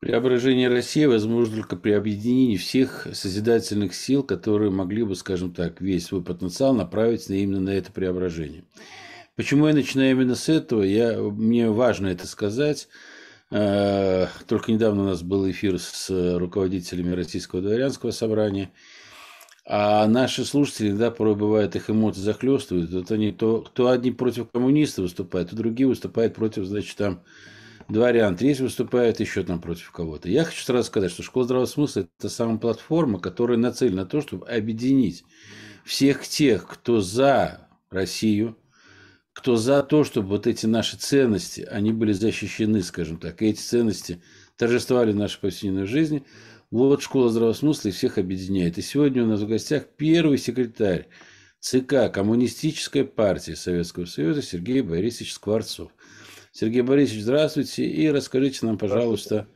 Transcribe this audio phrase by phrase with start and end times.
[0.00, 6.06] Преображение России возможно только при объединении всех созидательных сил, которые могли бы, скажем так, весь
[6.06, 8.64] свой потенциал направить именно на это преображение.
[9.36, 10.82] Почему я начинаю именно с этого?
[10.82, 12.88] Я, мне важно это сказать.
[13.50, 16.08] Э, только недавно у нас был эфир с
[16.38, 18.70] руководителями Российского дворянского собрания.
[19.66, 22.90] А наши слушатели иногда порой бывает их эмоции захлестывают.
[22.90, 27.22] Вот они то, кто одни против коммунистов выступают, то другие выступают против, значит, там
[27.88, 30.28] дворян, третий выступает еще там против кого-то.
[30.28, 34.20] Я хочу сразу сказать, что школа здравого смысла– это самая платформа, которая нацелена на то,
[34.20, 35.24] чтобы объединить
[35.84, 38.56] всех тех, кто за Россию,
[39.32, 43.60] кто за то, чтобы вот эти наши ценности, они были защищены, скажем так, и эти
[43.60, 44.22] ценности
[44.56, 46.24] торжествовали в нашей повседневной жизни.
[46.70, 48.78] Вот школа здравого смысла и всех объединяет.
[48.78, 51.08] И сегодня у нас в гостях первый секретарь
[51.58, 55.90] ЦК Коммунистической партии Советского Союза Сергей Борисович Скворцов.
[56.60, 57.86] Сергей Борисович, здравствуйте.
[57.86, 59.48] И расскажите нам, пожалуйста,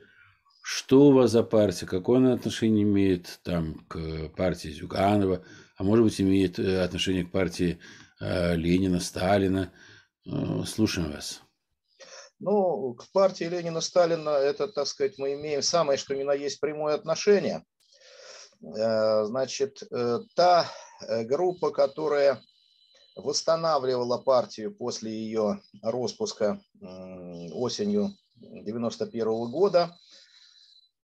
[0.62, 5.44] что у вас за партия, какое она отношение имеет там, к партии Зюганова,
[5.76, 7.78] а может быть, имеет э, отношение к партии
[8.22, 9.70] э, Ленина, Сталина.
[10.24, 11.42] Э, слушаем вас.
[12.40, 16.58] Ну, к партии Ленина, Сталина, это, так сказать, мы имеем самое, что ни на есть
[16.58, 17.66] прямое отношение.
[18.62, 19.82] Значит,
[20.34, 20.70] та
[21.02, 22.40] группа, которая
[23.16, 26.60] восстанавливала партию после ее распуска
[27.52, 29.96] осенью 91 года.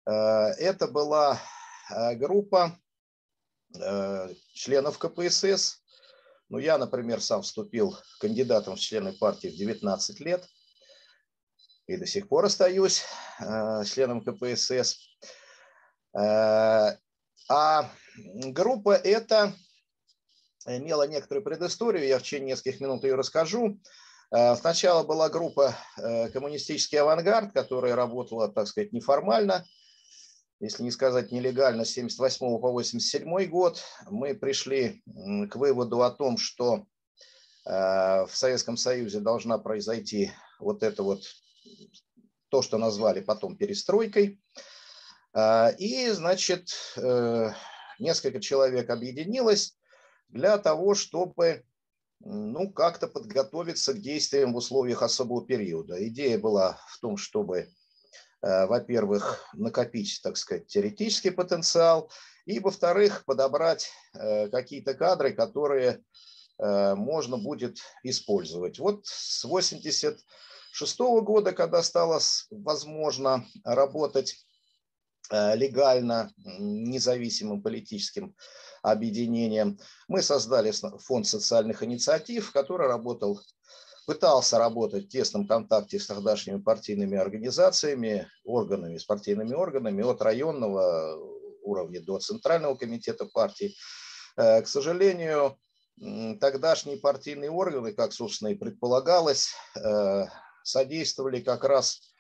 [0.06, 0.12] Э,
[0.58, 1.40] это была
[1.90, 2.80] э, группа
[3.76, 5.82] э, членов КПСС.
[6.50, 10.46] Ну, я, например, сам вступил кандидатом в члены партии в 19 лет
[11.88, 13.04] и до сих пор остаюсь
[13.86, 14.98] членом КПСС.
[16.14, 19.54] А группа эта
[20.66, 23.80] имела некоторую предысторию, я в течение нескольких минут ее расскажу.
[24.32, 29.66] Э, сначала была группа э, «Коммунистический авангард», которая работала, так сказать, неформально,
[30.60, 33.84] если не сказать нелегально, с 78 по 87 год.
[34.10, 35.02] Мы пришли
[35.50, 36.86] к выводу о том, что
[37.66, 41.24] э, в Советском Союзе должна произойти вот это вот,
[42.50, 44.40] то, что назвали потом перестройкой.
[45.80, 46.68] И, значит,
[47.98, 49.78] несколько человек объединилось
[50.32, 51.64] для того, чтобы
[52.20, 56.08] ну, как-то подготовиться к действиям в условиях особого периода.
[56.08, 57.70] Идея была в том, чтобы,
[58.42, 62.12] э, во-первых, накопить, так сказать, теоретический потенциал,
[62.46, 66.04] и, во-вторых, подобрать э, какие-то кадры, которые
[66.60, 68.80] э, можно будет использовать.
[68.80, 72.20] Вот с 1986 года, когда стало
[72.52, 74.46] возможно работать
[75.32, 78.36] легально, независимым политическим
[78.82, 79.80] объединением.
[80.08, 83.40] Мы создали фонд социальных инициатив, который работал,
[84.06, 91.16] пытался работать в тесном контакте с тогдашними партийными организациями, органами, с партийными органами от районного
[91.64, 93.76] уровня до центрального комитета партии.
[94.38, 95.58] Э, к сожалению,
[96.40, 100.26] тогдашние партийные органы, как, собственно, и предполагалось, э,
[100.64, 102.11] содействовали как раз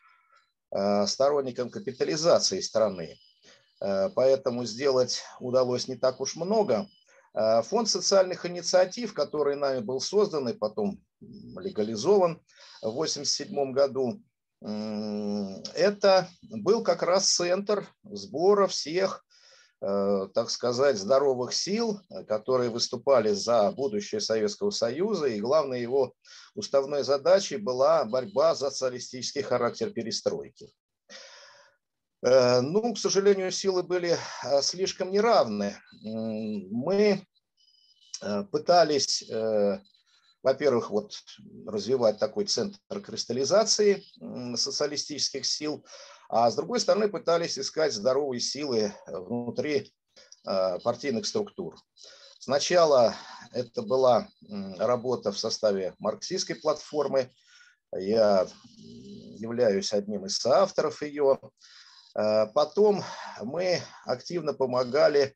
[0.71, 3.17] э, сторонникам капитализации страны.
[3.81, 6.87] Э, поэтому сделать удалось не так уж много.
[7.33, 12.41] Э, фонд социальных инициатив, который нами был создан и потом легализован
[12.81, 14.21] в 1987 году,
[14.63, 19.25] это был как раз центр сбора всех,
[19.81, 25.25] так сказать, здоровых сил, которые выступали за будущее Советского Союза.
[25.25, 26.13] И главной его
[26.53, 30.71] уставной задачей была борьба за социалистический характер перестройки.
[32.23, 35.75] Э, ну, к сожалению, силы были э, слишком неравны.
[36.03, 37.25] Мы
[38.21, 39.23] э, пытались,
[40.43, 41.13] во-первых, вот
[41.67, 44.03] развивать такой центр кристаллизации
[44.55, 45.85] социалистических сил,
[46.31, 49.93] а с другой стороны пытались искать здоровые силы внутри
[50.43, 51.75] партийных структур.
[52.39, 53.13] Сначала
[53.51, 54.27] это была
[54.79, 57.29] работа в составе марксистской платформы.
[57.95, 58.47] Я
[58.77, 61.39] являюсь одним из соавторов ее.
[62.15, 63.03] Э, потом
[63.41, 65.35] мы активно помогали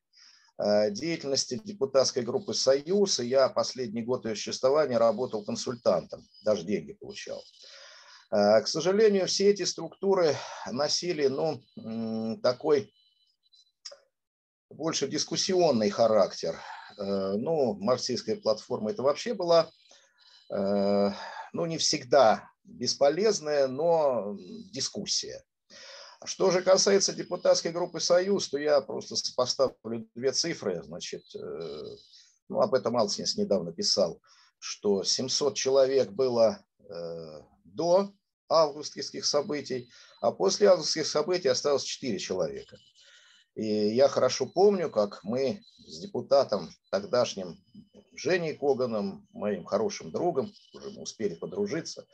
[0.58, 6.92] э, деятельности депутатской группы «Союз», и я последний год ее существования работал консультантом, даже деньги
[6.92, 7.42] получал.
[8.30, 10.36] Э, к сожалению, все эти структуры
[10.70, 11.60] носили ну,
[12.42, 12.92] такой
[14.70, 16.60] больше дискуссионный характер.
[16.98, 19.70] Ну, марксистская платформа это вообще была,
[20.48, 24.36] ну, не всегда бесполезная, но
[24.72, 25.44] дискуссия.
[26.24, 30.82] Что же касается депутатской группы «Союз», то я просто поставлю две цифры.
[30.82, 31.96] Значит, э,
[32.48, 34.20] ну, об этом Алснис недавно писал,
[34.58, 37.40] что 700 человек было э,
[37.76, 38.12] до
[38.48, 39.90] августовских событий,
[40.20, 42.78] а после августовских событий осталось 4 человека.
[43.54, 43.64] И
[43.94, 47.56] я хорошо помню, как мы с депутатом тогдашним
[48.14, 52.06] Женей Коганом, моим хорошим другом, уже мы успели подружиться,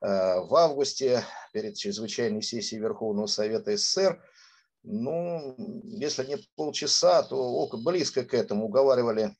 [0.00, 4.22] э, в августе перед чрезвычайной сессией Верховного Совета СССР,
[4.84, 9.34] ну, если не полчаса, то близко к этому уговаривали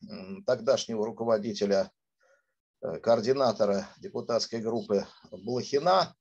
[0.45, 1.91] тогдашнего руководителя,
[2.81, 6.15] координатора депутатской группы Блохина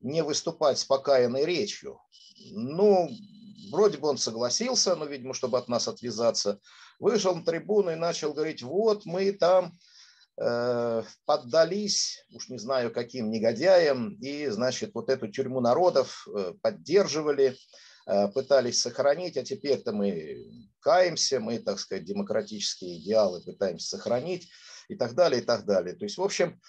[0.00, 2.00] не выступать с покаянной речью.
[2.52, 3.10] Ну,
[3.70, 6.58] вроде бы он согласился, но, видимо, чтобы от нас отвязаться,
[6.98, 9.78] вышел на трибуну и начал говорить, вот мы там
[10.40, 17.56] э, поддались, уж не знаю каким негодяям, и, значит, вот эту тюрьму народов э, поддерживали,
[18.06, 24.48] э, пытались сохранить, а теперь-то мы каемся, мы, так сказать, демократические идеалы пытаемся сохранить
[24.90, 25.94] и так далее, и так далее.
[25.94, 26.60] То есть, в общем,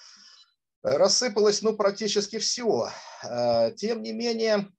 [0.83, 2.89] рассыпалось, ну, практически все.
[3.23, 4.71] Э, тем не менее,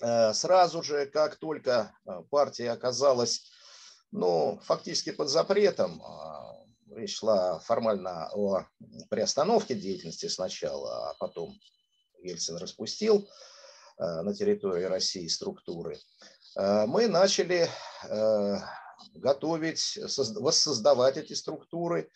[0.00, 3.50] э, сразу же, как только э, партия оказалась,
[4.12, 6.00] ну, фактически под запретом,
[6.94, 8.64] речь шла формально о
[9.10, 11.52] приостановке деятельности сначала, а потом
[12.22, 13.28] Ельцин распустил
[13.98, 15.98] на территории России структуры,
[16.54, 17.68] мы начали
[19.14, 22.10] готовить, воссоздавать эти структуры,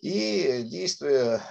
[0.00, 1.42] и действуя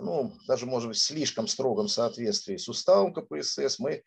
[0.00, 4.02] ну, даже, может быть, в слишком строгом соответствии с уставом КПСС, мы э,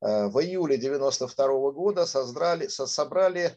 [0.00, 3.56] в июле 1992 года создали, собрали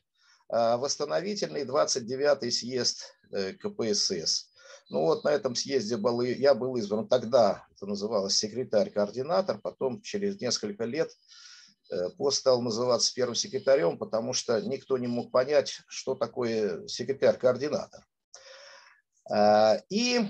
[0.50, 4.50] э, восстановительный 29-й съезд э, КПСС.
[4.90, 10.42] Ну вот на этом съезде был, я был избран тогда, это называлось секретарь-координатор, потом через
[10.42, 11.12] несколько лет
[12.18, 18.06] пост стал называться первым секретарем, потому что никто не мог понять, что такое секретарь-координатор.
[19.90, 20.22] И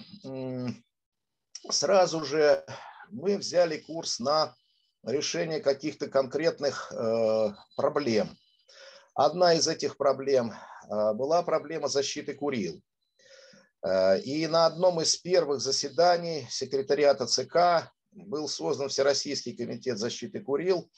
[1.70, 2.66] сразу же
[3.12, 4.56] мы взяли курс на
[5.04, 8.38] решение каких-то конкретных э, проблем.
[9.14, 12.82] Одна из этих проблем э, была проблема защиты Курил.
[13.86, 20.90] Э, и на одном из первых заседаний секретариата ЦК был создан Всероссийский комитет защиты Курил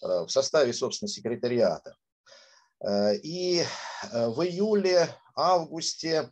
[0.00, 1.96] в составе, собственно, секретариата.
[3.22, 3.64] И
[4.02, 6.30] в июле-августе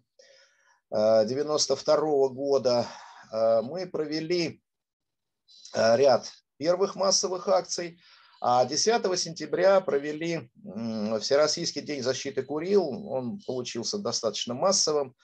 [0.90, 2.86] 1992 года
[3.32, 4.60] Э, мы провели
[5.74, 8.00] э, ряд первых массовых акций,
[8.40, 10.50] а 10 сентября провели
[11.20, 13.08] Всероссийский день защиты Курил.
[13.08, 15.14] Он получился достаточно массовым.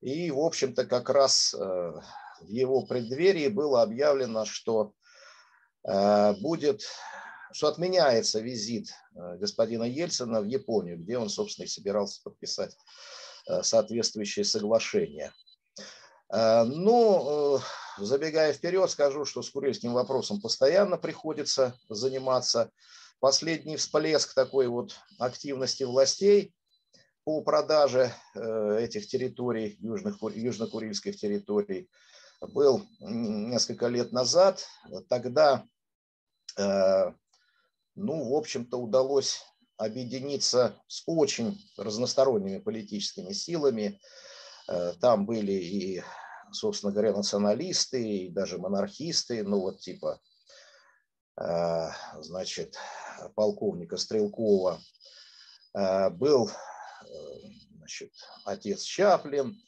[0.00, 4.92] И, в общем-то, как раз э, в его преддверии было объявлено, что
[6.40, 6.82] будет,
[7.54, 12.76] что отменяется визит господина Ельцина в Японию, где он, собственно, и собирался подписать
[13.62, 15.32] соответствующее соглашение.
[16.34, 17.60] Э, ну, э,
[17.98, 22.70] забегая вперед, скажу, что с курильским вопросом постоянно приходится заниматься.
[23.20, 26.52] Последний всплеск такой вот активности властей
[27.24, 31.88] по продаже э, этих территорий, южных, южно-курильских территорий,
[32.40, 34.66] был несколько лет назад.
[35.08, 35.64] Тогда,
[37.94, 39.42] ну, в общем-то, удалось
[39.76, 44.00] объединиться с очень разносторонними политическими силами.
[45.00, 46.02] Там были и
[46.54, 50.20] собственно говоря, националисты и даже монархисты, ну вот типа,
[51.40, 51.88] э,
[52.20, 52.76] значит,
[53.34, 54.80] полковника Стрелкова,
[55.74, 56.54] э, был, э,
[57.76, 58.12] значит,
[58.44, 59.60] отец Чаплин,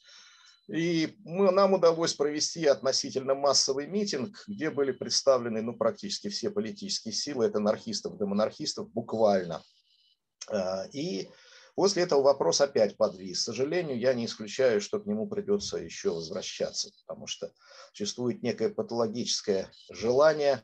[0.68, 7.12] и мы, нам удалось провести относительно массовый митинг, где были представлены ну, практически все политические
[7.12, 9.62] силы, это анархистов, демонархистов, буквально.
[10.92, 11.28] И
[11.76, 13.42] После этого вопрос опять подвис.
[13.42, 17.52] К сожалению, я не исключаю, что к нему придется еще возвращаться, потому что
[17.92, 20.62] существует некое патологическое желание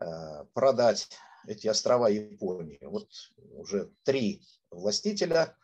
[0.00, 0.06] э,
[0.54, 1.10] продать
[1.46, 2.78] эти острова Японии.
[2.80, 5.54] Вот уже три властителя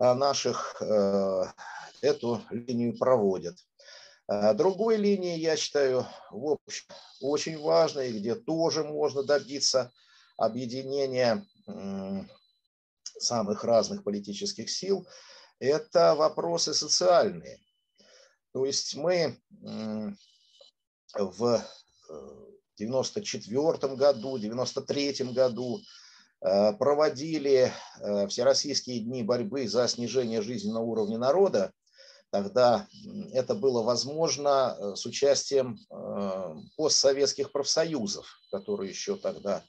[0.00, 1.44] наших э,
[2.00, 3.56] эту линию проводят.
[4.54, 6.84] Другой линии, я считаю, в общем,
[7.20, 9.90] очень важной, где тоже можно добиться
[10.36, 11.44] объединения
[13.18, 15.06] самых разных политических сил,
[15.58, 17.58] это вопросы социальные.
[18.52, 19.38] То есть мы
[21.14, 21.64] в
[22.78, 25.80] 94 э, году, 93 году
[26.40, 31.72] проводили э, всероссийские дни борьбы за снижение жизненного уровня народа.
[32.30, 32.86] Тогда
[33.32, 35.76] это было возможно с участием
[36.76, 39.64] постсоветских профсоюзов, которые еще тогда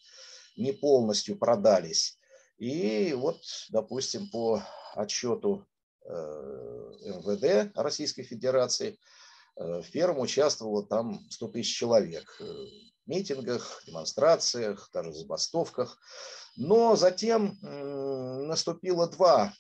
[0.56, 2.20] не полностью продались.
[2.62, 4.62] И вот, допустим, по
[4.94, 5.66] отчету
[6.06, 9.00] э, МВД Российской Федерации,
[9.58, 12.40] э, в первом участвовало там 100 тысяч человек.
[13.12, 15.98] Митингах, демонстрациях, даже забастовках.
[16.56, 17.58] Но затем
[18.48, 19.54] наступило два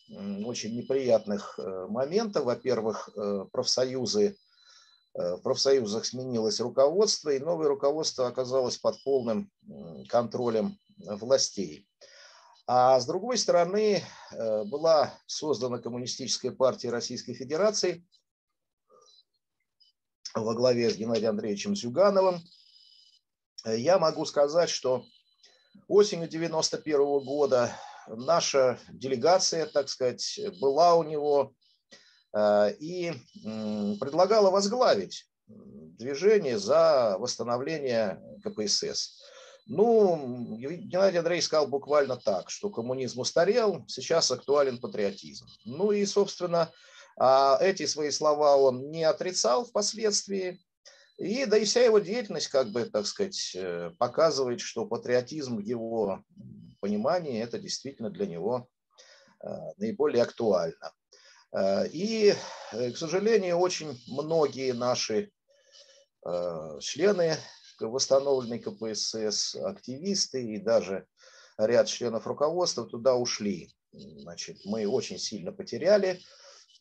[0.46, 2.41] очень неприятных э, момента.
[2.41, 4.38] Во-первых, э, профсоюзы,
[5.13, 9.50] э, в профсоюзах сменилось руководство, и новое руководство оказалось под полным
[10.10, 11.88] контролем властей.
[12.67, 18.05] А с другой стороны, была создана Коммунистическая партия Российской Федерации
[20.36, 22.39] во главе с Геннадием Андреевичем Зюгановым.
[23.65, 25.06] Я могу сказать, что
[25.88, 27.72] осенью 91 года
[28.08, 31.53] наша делегация, так сказать, была у него
[32.34, 33.13] э, и
[34.00, 39.22] предлагала возглавить движение за восстановление КПСС.
[39.68, 45.46] Ну, Геннадий Андреевич сказал буквально так, что коммунизм устарел, сейчас актуален патриотизм.
[45.65, 46.72] Ну и, собственно,
[47.18, 50.60] а, эти свои слова он не отрицал впоследствии.
[51.18, 55.62] И да и вся его деятельность, как бы, так сказать, э, показывает, что патриотизм в
[55.62, 56.24] его
[56.80, 58.68] понимании это действительно для него
[59.44, 60.94] э, наиболее актуально.
[61.51, 62.34] Э, и,
[62.72, 65.32] к сожалению, очень многие наши
[66.82, 67.36] члены
[67.80, 71.08] восстановленной КПСС, активисты и даже
[71.58, 73.74] ряд членов руководства туда ушли.
[73.91, 76.22] Значит, мы очень сильно потеряли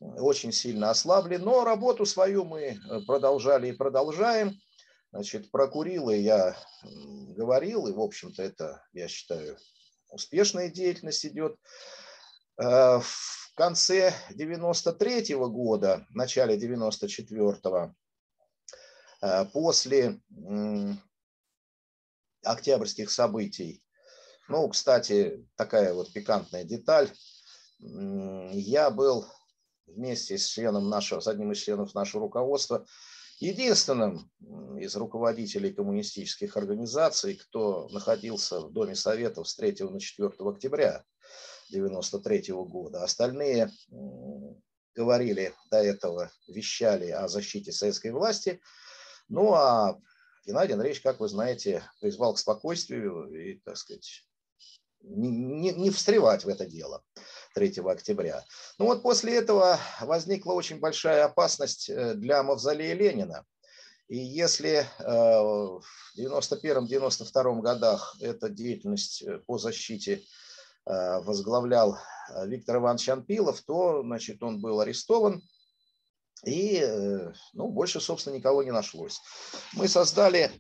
[0.01, 4.59] очень сильно ослабли, но работу свою мы э, продолжали и продолжаем.
[5.13, 6.57] Значит, про Курилы я
[7.37, 9.59] говорил, и, в общем-то, это, я считаю,
[10.11, 11.57] успешная деятельность идет.
[12.59, 17.95] Э, в конце 93 -го года, начале 94-го,
[19.23, 20.21] э, после
[22.43, 23.83] октябрьских событий,
[24.49, 27.11] ну, кстати, такая вот пикантная деталь,
[27.79, 29.27] я был
[29.95, 32.87] вместе с членом нашего, с одним из членов нашего руководства,
[33.39, 34.31] единственным
[34.79, 41.05] из руководителей коммунистических организаций, кто находился в Доме Советов с 3 на 4 октября
[41.71, 43.03] 1993 года.
[43.03, 43.71] Остальные
[44.95, 48.61] говорили до этого, вещали о защите советской власти.
[49.29, 49.99] Ну а
[50.45, 54.25] Геннадий Андреевич, как вы знаете, призвал к спокойствию и, так сказать,
[55.03, 57.03] не, не, не встревать в это дело.
[57.55, 58.45] 3 октября.
[58.79, 63.45] Ну вот после этого возникла очень большая опасность э, для мавзолея Ленина.
[64.09, 65.83] И если э, в
[66.19, 70.23] 91-92 годах эта деятельность э, по защите
[70.87, 71.99] возглавлял
[72.47, 75.43] Виктор Иванович Анпилов, то значит, он был арестован,
[76.45, 76.83] и
[77.53, 79.21] ну, больше, собственно, никого не нашлось.
[79.75, 80.51] Мы создали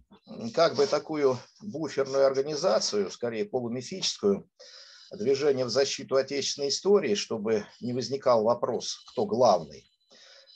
[0.54, 4.47] как бы такую буферную организацию, скорее полумифическую,
[5.12, 9.90] движение в защиту отечественной истории, чтобы не возникал вопрос, кто главный,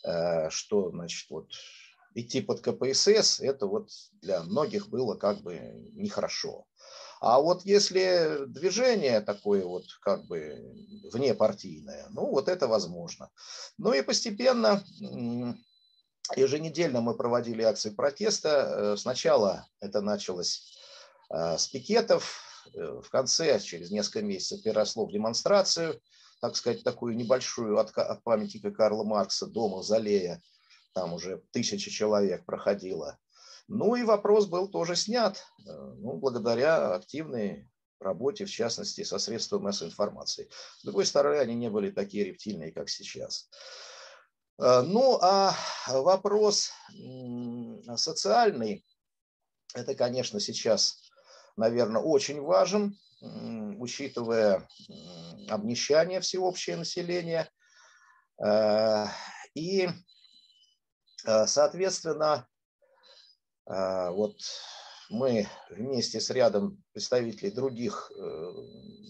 [0.05, 1.49] э, что, значит, вот
[2.15, 3.91] идти под КПСС, это вот
[4.23, 5.59] для многих было как бы
[5.95, 6.67] нехорошо.
[7.21, 10.57] А вот если движение такое вот как бы
[11.13, 13.31] внепартийное, ну вот это возможно.
[13.79, 14.85] Ну и постепенно
[16.37, 18.95] еженедельно мы проводили акции протеста.
[18.95, 20.79] Э, сначала это началось
[21.31, 26.01] э, с пикетов, в конце, через несколько месяцев, переросло в демонстрацию,
[26.41, 30.43] так сказать, такую небольшую от, от памятника Карла Маркса до мавзолея.
[30.93, 33.19] Там уже тысяча человек проходило.
[33.67, 39.63] Ну и вопрос был тоже снят, э, ну, благодаря активной работе, в частности, со средствами
[39.63, 40.51] массовой информации.
[40.81, 43.49] С другой стороны, они не были такие рептильные, как сейчас.
[44.59, 45.57] Э, ну, а
[45.89, 46.73] вопрос
[47.97, 48.85] социальный,
[49.75, 51.04] это, конечно, сейчас
[51.57, 52.99] наверное, очень важен,
[53.79, 54.67] учитывая
[55.49, 57.49] обнищание всеобщее населения.
[58.45, 59.07] Э,
[59.55, 59.89] и,
[61.27, 62.47] э, соответственно,
[63.67, 64.37] э, вот
[65.11, 68.11] мы вместе с рядом представителей других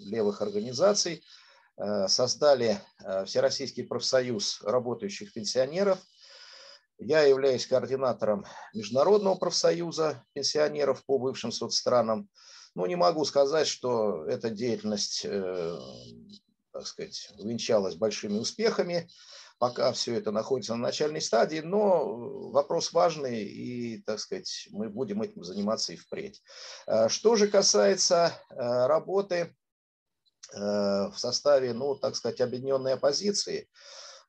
[0.06, 1.24] левых организаций
[2.08, 2.80] создали
[3.26, 6.00] Всероссийский профсоюз работающих пенсионеров.
[6.98, 12.28] Я являюсь координатором Международного профсоюза пенсионеров по бывшим соцстранам.
[12.74, 15.78] Ну, не могу сказать, что эта деятельность, э,
[16.72, 19.08] так сказать, увенчалась большими успехами.
[19.58, 25.22] Пока все это находится на начальной стадии, но вопрос важный, и, так сказать, мы будем
[25.22, 26.42] этим заниматься и впредь.
[26.86, 29.54] Э, что же касается э, работы
[30.52, 33.68] в составе, ну, так сказать, объединенной оппозиции,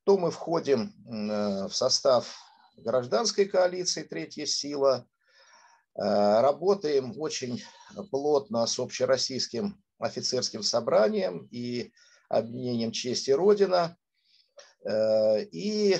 [0.05, 2.44] то мы входим в состав
[2.77, 5.07] гражданской коалиции «Третья сила»,
[5.97, 7.63] Э, работаем очень
[8.11, 11.93] плотно с общероссийским офицерским собранием и
[12.27, 13.97] объединением «Честь и Родина».
[14.83, 15.99] Э, и э,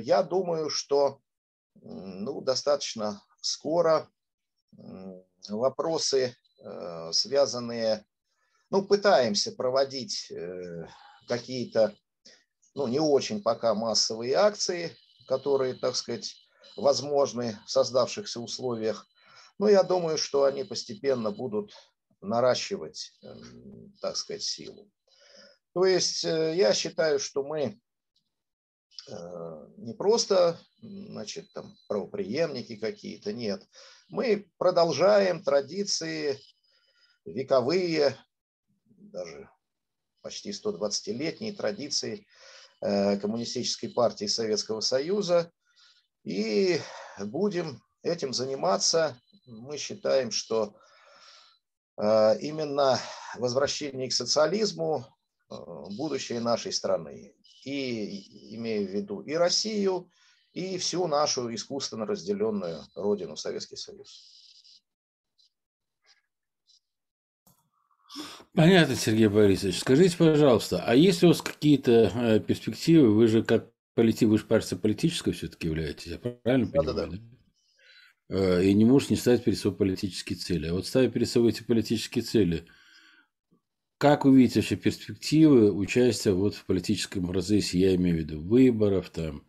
[0.00, 1.20] я думаю, что
[1.82, 4.08] ну, достаточно скоро
[5.50, 6.34] вопросы,
[7.12, 8.04] связанные,
[8.70, 10.32] ну, пытаемся проводить
[11.28, 11.94] какие-то,
[12.74, 16.34] ну, не очень пока массовые акции, которые, так сказать,
[16.76, 19.06] возможны в создавшихся условиях.
[19.58, 21.72] Но я думаю, что они постепенно будут
[22.20, 24.90] наращивать, эм, так сказать, силу.
[25.72, 27.80] То есть э, я считаю, что мы
[29.08, 33.62] э, не просто, значит, там, правоприемники какие-то, нет.
[34.08, 36.40] Мы продолжаем традиции
[37.24, 38.16] вековые,
[38.86, 39.50] даже
[40.22, 42.26] почти 120-летние традиции
[42.80, 45.50] Коммунистической партии Советского Союза
[46.24, 46.80] и
[47.18, 49.18] будем этим заниматься.
[49.46, 50.76] Мы считаем, что
[51.96, 52.98] э, именно
[53.36, 55.06] возвращение к социализму
[55.50, 55.54] э,
[55.96, 57.34] будущее нашей страны.
[57.64, 60.10] И имея в виду и Россию,
[60.52, 64.45] и всю нашу искусственно разделенную родину Советский Союз.
[68.56, 69.80] Понятно, Сергей Борисович.
[69.80, 73.14] Скажите, пожалуйста, а есть у вас какие-то э, перспективы?
[73.14, 76.96] Вы же как политик, вы же партия политическая все-таки являетесь, я правильно да, понимаю?
[76.96, 78.38] Да, да.
[78.38, 80.68] Э, и не можешь не ставить перед собой политические цели.
[80.68, 82.66] А вот ставя перед собой эти политические цели,
[83.98, 89.10] как вы видите вообще перспективы участия вот в политическом процессе, я имею в виду выборов,
[89.10, 89.45] там,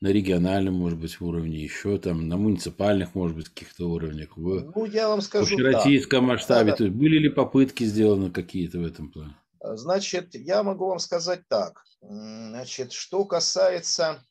[0.00, 4.84] на региональном, может быть, уровне, еще там на муниципальных, может быть, каких-то уровнях, в ну,
[4.84, 6.32] я вам скажу, общероссийском да.
[6.34, 6.70] масштабе.
[6.70, 6.76] Да.
[6.76, 9.34] То есть были ли попытки сделаны какие-то в этом плане?
[9.60, 11.84] Значит, я могу вам сказать так.
[12.00, 14.24] Значит, что касается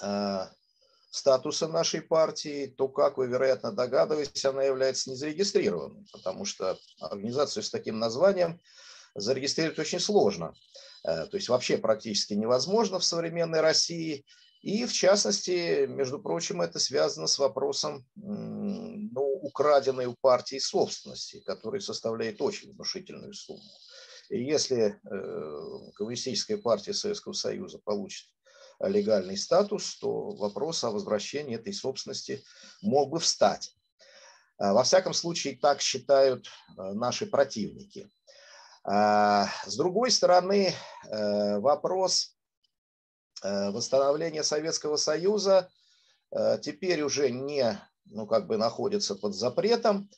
[0.00, 0.46] э,
[1.10, 7.70] статуса нашей партии, то, как вы, вероятно, догадываетесь, она является незарегистрированной, потому что организацию с
[7.70, 8.60] таким названием
[9.14, 10.54] зарегистрировать очень сложно.
[11.04, 14.24] Э, то есть вообще практически невозможно в современной России.
[14.60, 21.80] И в частности, между прочим, это связано с вопросом ну, украденной у партии собственности, который
[21.80, 23.72] составляет очень внушительную сумму.
[24.30, 28.28] И если э, Коммунистическая партия Советского Союза получит
[28.80, 32.44] легальный статус, то вопрос о возвращении этой собственности
[32.82, 33.74] мог бы встать.
[34.60, 38.08] Э, во всяком случае, так считают наши противники.
[38.84, 40.74] А, с другой стороны,
[41.08, 42.36] э, вопрос
[43.42, 45.70] э, восстановления Советского Союза
[46.32, 50.10] э, теперь уже не ну, как бы находится под запретом.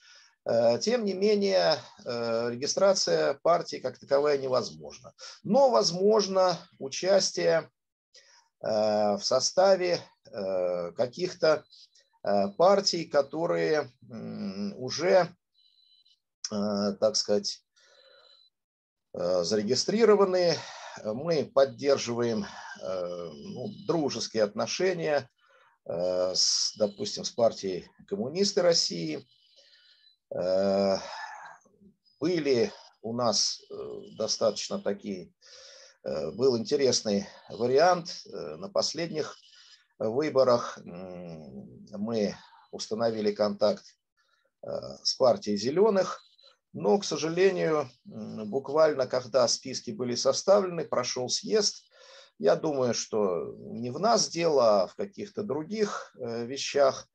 [0.83, 5.15] Тем не менее, регистрация партии как таковая невозможна.
[5.43, 7.71] Но возможно участие
[8.61, 10.01] в составе
[10.97, 11.65] каких-то
[12.59, 13.91] партий, которые
[14.77, 15.35] уже,
[16.51, 17.64] так сказать,
[19.15, 20.59] зарегистрированы.
[21.05, 25.31] Мы поддерживаем э, ну, дружеские отношения
[25.87, 29.27] э, с, допустим, с партией коммунисты России.
[32.19, 32.73] Были
[33.03, 33.63] у нас
[34.19, 35.33] достаточно такие,
[36.03, 38.23] был интересный вариант.
[38.25, 39.37] На последних
[39.99, 42.35] выборах мы
[42.73, 43.85] установили контакт
[44.63, 46.21] с партией зеленых–
[46.75, 51.85] но, к сожалению, буквально когда списки были составлены, прошел съезд,
[52.39, 57.09] я думаю, что не в нас дело, а в каких-то других э, вещах.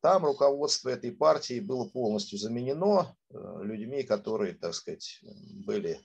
[0.00, 5.20] Там руководство этой партии было полностью заменено э, людьми, которые, так сказать,
[5.66, 6.00] были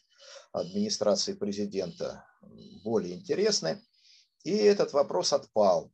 [0.51, 2.27] администрации президента
[2.83, 3.81] более интересны.
[4.43, 5.93] И этот вопрос отпал.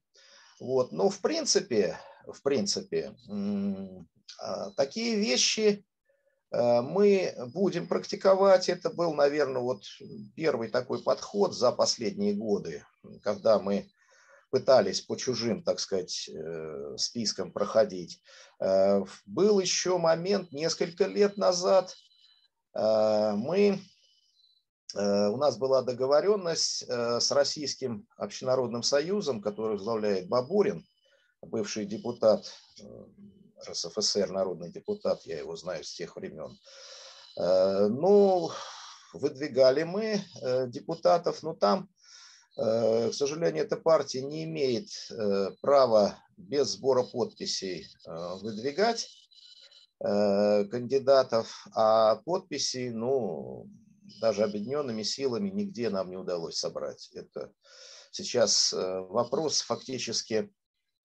[0.60, 0.92] Вот.
[0.92, 3.16] Но в принципе, в принципе,
[4.40, 5.86] а, такие вещи
[6.54, 8.70] мы будем практиковать.
[8.70, 9.86] Это был, наверное, вот
[10.36, 12.86] первый такой подход за последние годы,
[13.24, 13.90] когда мы
[14.52, 18.22] пытались по чужим, так сказать, э, спискам проходить.
[18.60, 21.96] Э, был еще момент несколько лет назад.
[22.76, 23.80] Мы,
[24.96, 30.84] у нас была договоренность с Российским общенародным союзом, который возглавляет Бабурин,
[31.44, 32.52] бывший депутат
[33.68, 36.58] РСФСР, народный депутат, я его знаю с тех времен.
[37.36, 38.52] Э, ну,
[39.14, 41.90] выдвигали мы э, депутатов, но там,
[42.58, 44.90] э, к сожалению, эта партия не имеет
[45.62, 49.08] права без сбора подписей выдвигать
[50.00, 53.70] кандидатов, а подписи, ну,
[54.20, 57.10] даже объединенными силами нигде нам не удалось собрать.
[57.14, 57.54] Это
[58.12, 60.52] сейчас вопрос фактически,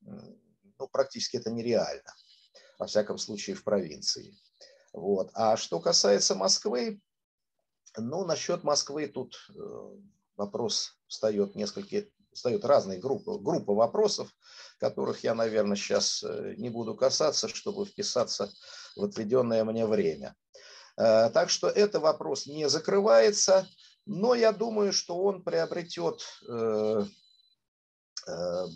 [0.01, 2.12] ну, практически это нереально
[2.79, 4.35] во всяком случае в провинции.
[4.93, 5.31] Вот.
[5.35, 7.01] А что касается Москвы,
[7.97, 9.97] ну, насчет Москвы тут э,
[10.37, 14.29] вопрос встает несколько встают разные группы, группы вопросов,
[14.79, 18.53] которых я, наверное, сейчас э, не буду касаться, чтобы вписаться
[18.97, 20.37] в отведенное мне время.
[20.97, 23.67] Э, так что этот вопрос не закрывается,
[24.07, 26.23] но я думаю, что он приобретет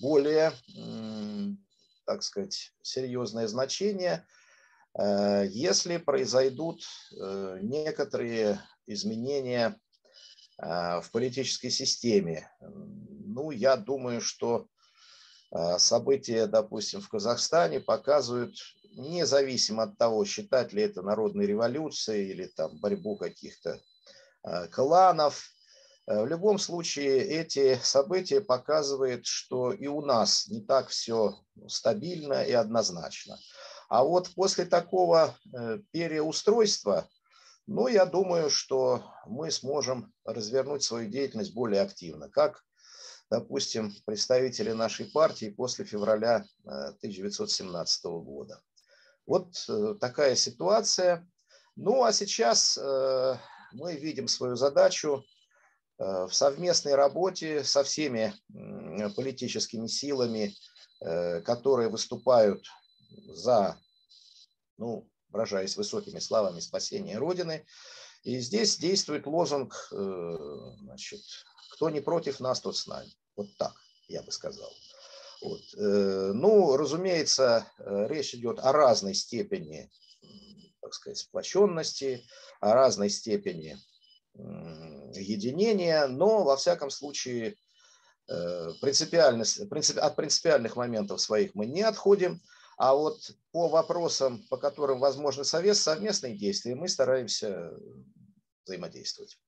[0.00, 0.52] более,
[2.12, 4.26] так сказать, серьезное значение,
[4.98, 6.82] если произойдут
[7.62, 9.80] некоторые изменения
[10.58, 12.50] в политической системе.
[12.60, 14.68] Ну, я думаю, что
[15.78, 18.54] события, допустим, в Казахстане показывают
[18.94, 23.80] независимо от того, считать ли это народной революцией или там борьбу каких-то
[24.44, 25.50] э, кланов.
[26.12, 32.42] Э, в любом случае эти события показывают, что и у нас не так все стабильно
[32.42, 33.38] и однозначно.
[33.88, 37.08] А вот после такого э, переустройства,
[37.66, 42.62] ну, я думаю, что мы сможем развернуть свою деятельность более активно, как,
[43.30, 48.60] допустим, представители нашей партии после февраля 1917 года.
[49.26, 51.26] Вот э, такая ситуация.
[51.76, 53.36] Ну а сейчас э,
[53.72, 55.41] мы видим свою задачу э,
[56.02, 58.34] в совместной работе со всеми
[59.14, 60.54] политическими силами,
[61.44, 62.66] которые выступают
[63.28, 63.78] за,
[64.78, 67.64] ну, выражаясь высокими словами, спасение Родины.
[68.24, 71.20] И здесь действует лозунг, значит,
[71.72, 73.10] кто не против нас, тот с нами.
[73.36, 73.74] Вот так,
[74.08, 74.72] я бы сказал.
[75.42, 75.60] Вот.
[75.76, 79.90] Э, ну, разумеется, э, речь идет о разной степени,
[80.80, 82.24] так сказать, сплоченности,
[82.60, 83.76] о разной степени
[85.20, 87.56] единения, но, во всяком случае,
[88.28, 92.40] э, принципиальность, принцип, от принципиальных моментов своих мы не отходим,
[92.76, 97.72] а вот по вопросам, по которым возможны совет, совместные действия, мы стараемся
[98.64, 99.38] взаимодействовать.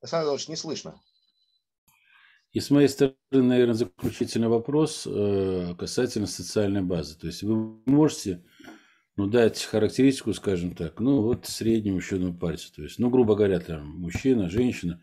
[0.00, 1.00] Александр Иванович, не слышно.
[2.52, 7.18] И с моей стороны, наверное, заключительный вопрос э, касательно социальной базы.
[7.18, 8.44] То есть вы можете
[9.16, 12.72] ну, дать характеристику, скажем так, ну, вот среднему счетному пальцу.
[12.74, 15.00] То есть, ну, грубо говоря, там, мужчина, женщина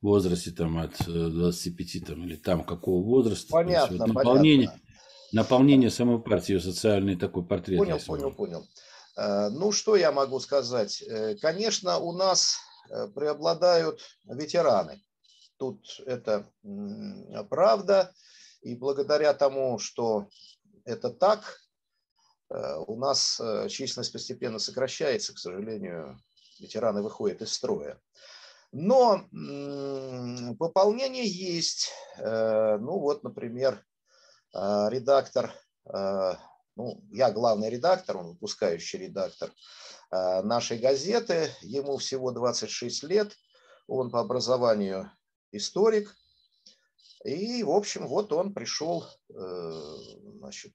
[0.00, 3.52] в возрасте там, от 25 э, там, или там какого возраста.
[3.52, 4.88] Понятно, есть, вот, наполнение, понятно.
[5.32, 7.78] Наполнение самой партии, социальный такой портрет.
[7.78, 8.66] Понял, понял, понял.
[9.16, 11.02] Э, ну, что я могу сказать?
[11.40, 12.58] Конечно, у нас
[13.14, 15.00] преобладают ветераны
[15.62, 16.50] тут это
[17.48, 18.12] правда.
[18.62, 20.26] И благодаря тому, что
[20.84, 21.61] это так, э,
[22.86, 26.20] у нас э, численность постепенно сокращается, к сожалению,
[26.60, 28.00] ветераны выходят из строя.
[28.72, 29.26] Но
[30.58, 31.90] пополнение есть.
[32.18, 33.84] Э, ну вот, например,
[34.54, 35.54] редактор,
[35.86, 39.50] ну, я главный редактор, он выпускающий редактор
[40.10, 43.34] нашей газеты, ему всего 26 лет,
[43.86, 45.10] он по образованию
[45.52, 46.14] историк.
[47.24, 49.96] И, в общем, вот он пришел э,
[50.38, 50.74] значит,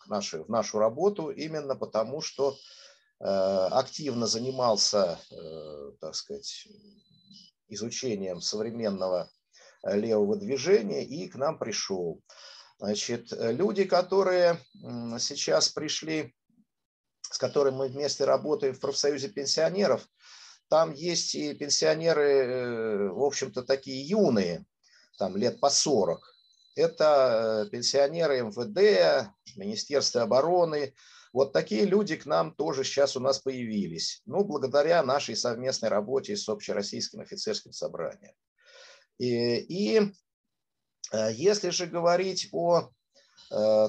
[0.00, 2.56] к нашей, в нашу работу именно потому, что
[3.20, 6.68] э, активно занимался, э, так сказать,
[7.68, 9.30] изучением современного
[9.82, 12.20] левого движения и к нам пришел.
[12.78, 14.58] Значит, люди, которые
[15.18, 16.34] сейчас пришли,
[17.22, 20.06] с которыми мы вместе работаем в профсоюзе пенсионеров,
[20.70, 24.64] там есть и пенсионеры, э, в общем-то, такие юные,
[25.18, 26.22] там лет по 40.
[26.74, 30.94] Это э, пенсионеры МВД, Министерства обороны.
[31.32, 34.22] Вот такие люди к нам тоже сейчас у нас появились.
[34.26, 38.34] Ну, благодаря нашей совместной работе с Общероссийским офицерским собранием.
[39.18, 40.12] И, и
[41.12, 42.90] э, если же говорить о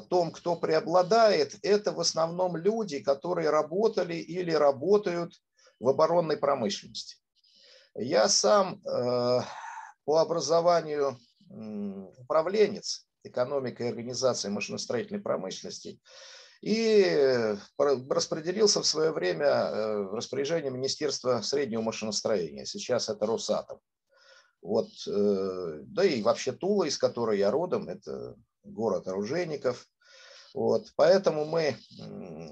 [0.09, 5.39] том, кто преобладает, это в основном люди, которые работали или работают
[5.79, 7.17] в оборонной промышленности.
[7.95, 9.41] Я сам э,
[10.05, 11.19] по образованию
[12.17, 15.99] управленец экономикой и организацией машиностроительной промышленности
[16.61, 22.65] и распределился в свое время э, в распоряжение Министерства среднего машиностроения.
[22.65, 23.79] Сейчас это Росатом.
[24.61, 29.87] Вот, э, да и вообще Тула, из которой я родом, это город оружейников.
[30.53, 31.77] Вот, поэтому мы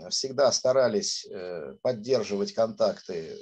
[0.10, 3.38] всегда старались э, поддерживать контакты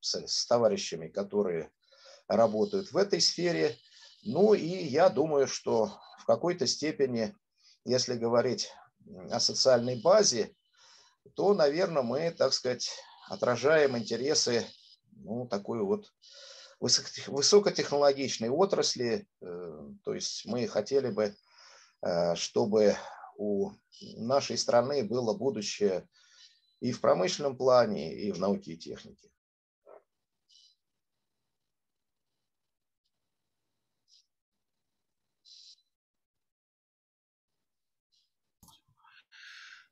[0.00, 1.70] с, с товарищами, которые
[2.28, 3.76] работают в этой сфере.
[4.24, 7.34] Ну и я думаю, что в какой-то степени,
[7.84, 8.70] если говорить
[9.30, 10.54] о социальной базе,
[11.34, 12.90] то, наверное, мы, так сказать,
[13.28, 14.66] отражаем интересы
[15.12, 16.12] ну, такой вот
[16.80, 19.26] высокотехнологичной отрасли.
[19.40, 21.34] Э, то есть мы хотели бы,
[22.02, 22.96] э, чтобы
[23.36, 23.72] у
[24.16, 26.08] нашей страны было будущее
[26.80, 29.30] и в промышленном плане, и в науке и технике.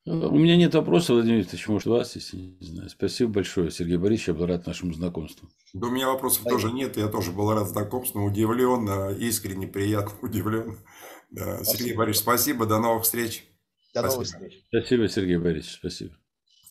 [0.07, 2.90] У меня нет вопросов, Владимир Викторович, может, у вас, если не знаю.
[2.90, 5.49] Спасибо большое, Сергей Борисович, я был рад нашему знакомству.
[5.73, 6.61] Да у меня вопросов Спасибо.
[6.61, 10.79] тоже нет, я тоже был рад знакомству, удивлен, э, искренне приятно удивлен.
[11.31, 11.64] Да.
[11.64, 13.47] Сергей Борисович, спасибо, до новых встреч.
[13.95, 14.12] До спасибо.
[14.12, 14.64] новых встреч.
[14.69, 16.14] Спасибо, Сергей Борисович, спасибо.